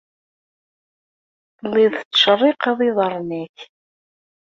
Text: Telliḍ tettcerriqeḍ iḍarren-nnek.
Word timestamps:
Telliḍ 1.57 1.93
tettcerriqeḍ 1.95 2.79
iḍarren-nnek. 2.89 3.57